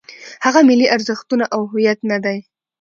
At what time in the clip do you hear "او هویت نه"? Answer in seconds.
1.53-2.17